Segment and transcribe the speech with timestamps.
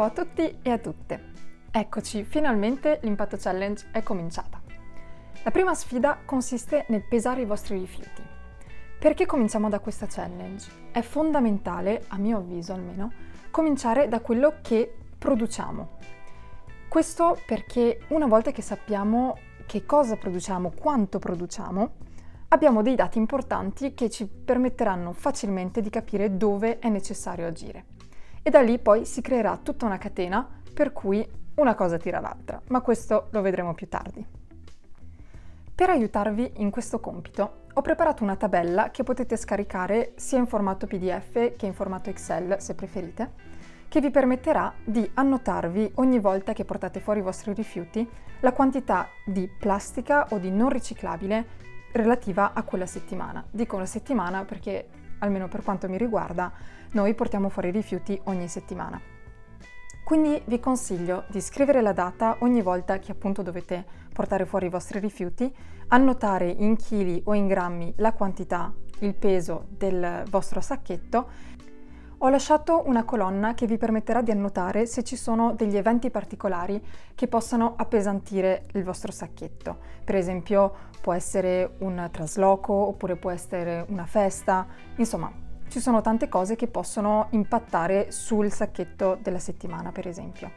[0.00, 1.32] Ciao a tutti e a tutte!
[1.70, 4.58] Eccoci, finalmente l'impatto challenge è cominciata.
[5.42, 8.22] La prima sfida consiste nel pesare i vostri rifiuti.
[8.98, 10.70] Perché cominciamo da questa challenge?
[10.90, 13.12] È fondamentale, a mio avviso almeno,
[13.50, 15.98] cominciare da quello che produciamo.
[16.88, 19.36] Questo perché una volta che sappiamo
[19.66, 21.92] che cosa produciamo, quanto produciamo,
[22.48, 27.99] abbiamo dei dati importanti che ci permetteranno facilmente di capire dove è necessario agire.
[28.42, 32.60] E da lì poi si creerà tutta una catena per cui una cosa tira l'altra,
[32.68, 34.24] ma questo lo vedremo più tardi.
[35.74, 40.86] Per aiutarvi in questo compito ho preparato una tabella che potete scaricare sia in formato
[40.86, 43.32] PDF che in formato Excel se preferite
[43.90, 48.08] che vi permetterà di annotarvi ogni volta che portate fuori i vostri rifiuti
[48.40, 51.58] la quantità di plastica o di non riciclabile
[51.92, 53.44] relativa a quella settimana.
[53.50, 54.88] Dico una settimana perché,
[55.20, 56.52] almeno per quanto mi riguarda,
[56.92, 59.00] noi portiamo fuori i rifiuti ogni settimana.
[60.04, 64.70] Quindi vi consiglio di scrivere la data ogni volta che appunto dovete portare fuori i
[64.70, 65.54] vostri rifiuti,
[65.88, 71.28] annotare in chili o in grammi la quantità, il peso del vostro sacchetto
[72.22, 76.82] ho lasciato una colonna che vi permetterà di annotare se ci sono degli eventi particolari
[77.14, 79.78] che possano appesantire il vostro sacchetto.
[80.04, 85.32] Per esempio può essere un trasloco oppure può essere una festa, insomma
[85.68, 90.50] ci sono tante cose che possono impattare sul sacchetto della settimana per esempio.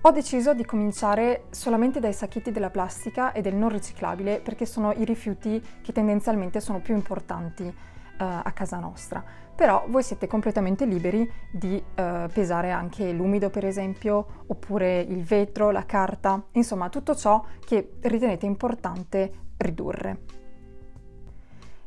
[0.00, 4.90] Ho deciso di cominciare solamente dai sacchetti della plastica e del non riciclabile perché sono
[4.90, 7.72] i rifiuti che tendenzialmente sono più importanti
[8.18, 9.24] a casa nostra.
[9.54, 15.70] Però voi siete completamente liberi di uh, pesare anche l'umido, per esempio, oppure il vetro,
[15.70, 20.40] la carta, insomma tutto ciò che ritenete importante ridurre.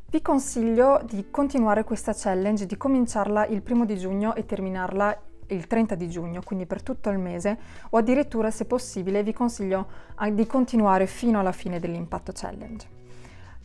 [0.07, 5.67] Vi consiglio di continuare questa challenge, di cominciarla il primo di giugno e terminarla il
[5.67, 7.57] 30 di giugno, quindi per tutto il mese,
[7.89, 9.87] o addirittura se possibile vi consiglio
[10.31, 13.04] di continuare fino alla fine dell'impatto challenge.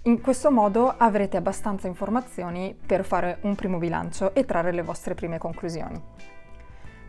[0.04, 5.14] In questo modo avrete abbastanza informazioni per fare un primo bilancio e trarre le vostre
[5.14, 6.02] prime conclusioni.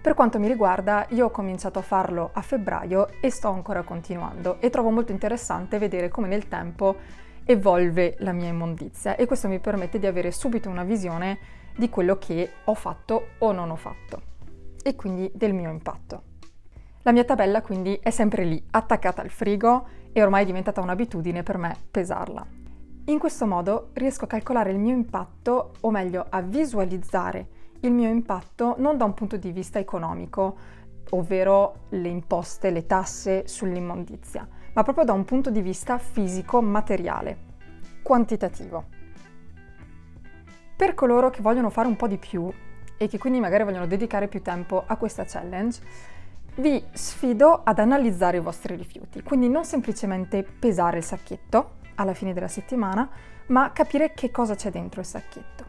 [0.02, 4.59] Per quanto mi riguarda, io ho cominciato a farlo a febbraio e sto ancora continuando
[4.59, 6.97] e trovo molto interessante vedere come nel tempo
[7.46, 11.40] evolve la mia immondizia e questo mi permette di avere subito una visione
[11.78, 14.22] di quello che ho fatto o non ho fatto
[14.84, 16.24] e quindi del mio impatto.
[17.03, 21.41] La mia tabella quindi è sempre lì, attaccata al frigo e ormai è diventata un'abitudine
[21.41, 22.59] per me pesarla.
[23.12, 27.48] In questo modo riesco a calcolare il mio impatto, o meglio a visualizzare
[27.82, 30.56] il mio impatto non da un punto di vista economico,
[31.10, 37.38] ovvero le imposte, le tasse sull'immondizia, ma proprio da un punto di vista fisico, materiale,
[38.02, 38.86] quantitativo.
[40.78, 42.50] Per coloro che vogliono fare un po' di più
[42.98, 45.82] e che quindi magari vogliono dedicare più tempo a questa challenge,
[46.56, 52.34] vi sfido ad analizzare i vostri rifiuti, quindi non semplicemente pesare il sacchetto, alla fine
[52.34, 53.09] della settimana,
[53.47, 55.66] ma capire che cosa c'è dentro il sacchetto.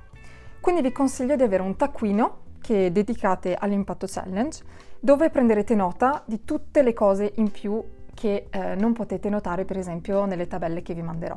[0.60, 4.62] Quindi vi consiglio di avere un taccuino che dedicate all'impatto challenge,
[5.00, 7.82] dove prenderete nota di tutte le cose in più
[8.14, 11.36] che eh, non potete notare, per esempio, nelle tabelle che vi manderò.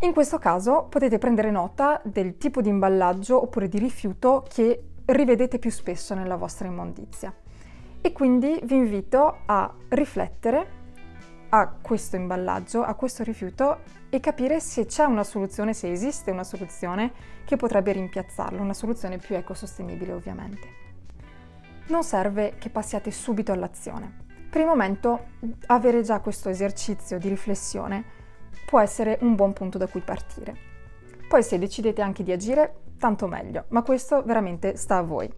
[0.00, 5.58] In questo caso potete prendere nota del tipo di imballaggio oppure di rifiuto che rivedete
[5.58, 7.34] più spesso nella vostra immondizia.
[8.00, 10.77] E quindi vi invito a riflettere
[11.50, 16.44] a questo imballaggio, a questo rifiuto e capire se c'è una soluzione, se esiste una
[16.44, 17.12] soluzione
[17.44, 20.68] che potrebbe rimpiazzarlo, una soluzione più ecosostenibile ovviamente.
[21.88, 24.26] Non serve che passiate subito all'azione.
[24.50, 25.26] Per il momento
[25.66, 28.04] avere già questo esercizio di riflessione
[28.66, 30.54] può essere un buon punto da cui partire.
[31.28, 35.30] Poi se decidete anche di agire, tanto meglio, ma questo veramente sta a voi.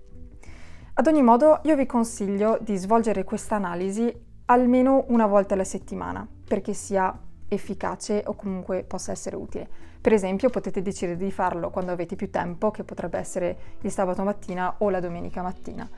[0.95, 6.27] Ad ogni modo io vi consiglio di svolgere questa analisi almeno una volta alla settimana
[6.47, 7.17] perché sia
[7.47, 9.69] efficace o comunque possa essere utile.
[10.01, 14.25] Per esempio potete decidere di farlo quando avete più tempo, che potrebbe essere il sabato
[14.25, 15.89] mattina o la domenica mattina.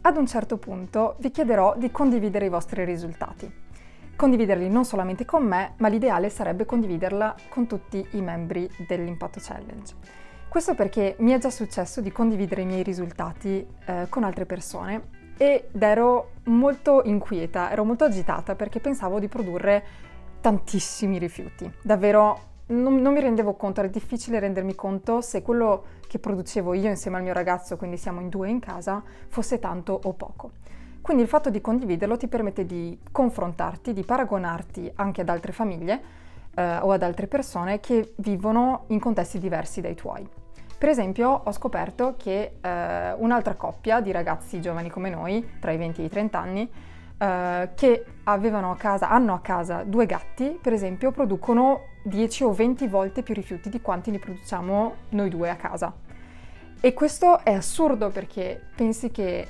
[0.00, 3.52] Ad un certo punto vi chiederò di condividere i vostri risultati.
[4.14, 9.94] Condividerli non solamente con me, ma l'ideale sarebbe condividerla con tutti i membri dell'Impatto Challenge.
[10.48, 15.17] Questo perché mi è già successo di condividere i miei risultati eh, con altre persone
[15.38, 19.84] ed ero molto inquieta, ero molto agitata perché pensavo di produrre
[20.40, 21.70] tantissimi rifiuti.
[21.80, 26.88] Davvero non, non, mi rendevo conto, era difficile rendermi conto se quello che producevo io
[26.88, 30.50] insieme al mio ragazzo, quindi siamo in due in casa, fosse tanto o poco.
[31.00, 36.00] Quindi il fatto di condividerlo ti permette di confrontarti, di paragonarti anche ad altre famiglie
[36.54, 40.28] eh, o ad altre persone che vivono in contesti diversi dai tuoi.
[40.78, 45.76] Per esempio ho scoperto che eh, un'altra coppia di ragazzi giovani come noi, tra i
[45.76, 46.70] 20 e i 30 anni,
[47.18, 52.86] eh, che a casa, hanno a casa due gatti, per esempio, producono 10 o 20
[52.86, 55.92] volte più rifiuti di quanti ne produciamo noi due a casa.
[56.80, 59.48] E questo è assurdo perché pensi che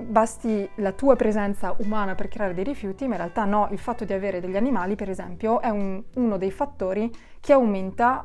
[0.00, 4.06] basti la tua presenza umana per creare dei rifiuti, ma in realtà no, il fatto
[4.06, 8.24] di avere degli animali, per esempio, è un, uno dei fattori che aumenta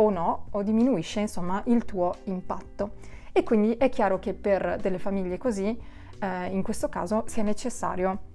[0.00, 2.92] o no, o diminuisce insomma il tuo impatto.
[3.32, 5.78] E quindi è chiaro che per delle famiglie così,
[6.20, 8.26] eh, in questo caso, sia necessario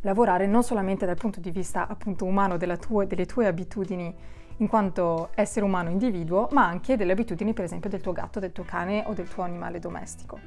[0.00, 4.14] lavorare non solamente dal punto di vista appunto umano tua, delle tue abitudini
[4.56, 8.52] in quanto essere umano individuo, ma anche delle abitudini per esempio del tuo gatto, del
[8.52, 10.38] tuo cane o del tuo animale domestico.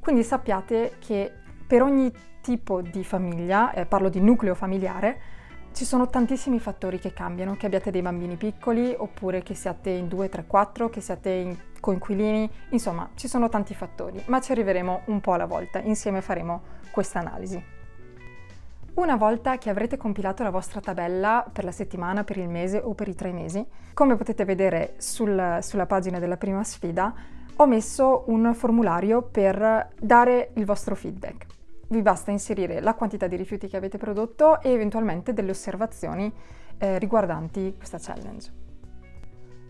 [0.00, 1.32] Quindi sappiate che
[1.66, 5.18] per ogni tipo di famiglia, eh, parlo di nucleo familiare,
[5.74, 10.06] ci sono tantissimi fattori che cambiano, che abbiate dei bambini piccoli oppure che siate in
[10.06, 15.02] 2, 3, 4, che siate in coinquilini, insomma ci sono tanti fattori, ma ci arriveremo
[15.06, 16.62] un po' alla volta, insieme faremo
[16.92, 17.62] questa analisi.
[18.94, 22.94] Una volta che avrete compilato la vostra tabella per la settimana, per il mese o
[22.94, 27.12] per i tre mesi, come potete vedere sul, sulla pagina della prima sfida,
[27.56, 31.53] ho messo un formulario per dare il vostro feedback
[31.88, 36.32] vi basta inserire la quantità di rifiuti che avete prodotto e eventualmente delle osservazioni
[36.78, 38.62] eh, riguardanti questa challenge.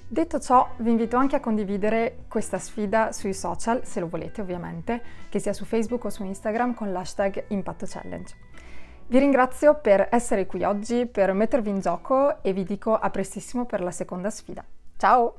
[0.06, 5.02] Detto ciò, vi invito anche a condividere questa sfida sui social, se lo volete ovviamente,
[5.28, 8.34] che sia su Facebook o su Instagram con l'hashtag Impatto Challenge.
[9.06, 13.67] Vi ringrazio per essere qui oggi, per mettervi in gioco e vi dico a prestissimo
[13.67, 14.64] per la seconda sfida.
[14.96, 15.34] Ciao!